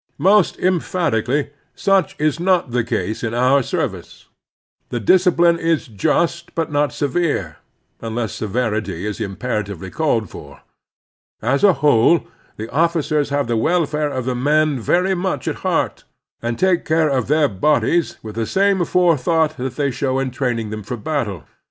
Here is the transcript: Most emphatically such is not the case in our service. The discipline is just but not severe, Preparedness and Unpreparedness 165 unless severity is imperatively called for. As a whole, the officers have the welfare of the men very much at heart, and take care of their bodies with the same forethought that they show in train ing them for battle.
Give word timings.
Most 0.17 0.57
emphatically 0.57 1.51
such 1.75 2.15
is 2.17 2.39
not 2.39 2.71
the 2.71 2.83
case 2.83 3.23
in 3.23 3.35
our 3.35 3.61
service. 3.61 4.25
The 4.89 4.99
discipline 4.99 5.59
is 5.59 5.85
just 5.85 6.55
but 6.55 6.71
not 6.71 6.91
severe, 6.91 7.57
Preparedness 7.99 8.41
and 8.41 8.49
Unpreparedness 8.49 9.19
165 9.19 9.27
unless 9.27 9.67
severity 9.67 9.75
is 9.75 9.77
imperatively 9.91 9.91
called 9.91 10.29
for. 10.31 10.61
As 11.43 11.63
a 11.63 11.73
whole, 11.85 12.25
the 12.57 12.69
officers 12.71 13.29
have 13.29 13.45
the 13.45 13.55
welfare 13.55 14.09
of 14.09 14.25
the 14.25 14.33
men 14.33 14.79
very 14.79 15.13
much 15.13 15.47
at 15.47 15.57
heart, 15.57 16.03
and 16.41 16.57
take 16.57 16.83
care 16.83 17.07
of 17.09 17.27
their 17.27 17.47
bodies 17.47 18.17
with 18.23 18.33
the 18.33 18.47
same 18.47 18.83
forethought 18.83 19.55
that 19.57 19.75
they 19.75 19.91
show 19.91 20.17
in 20.17 20.31
train 20.31 20.57
ing 20.57 20.71
them 20.71 20.81
for 20.81 20.97
battle. 20.97 21.43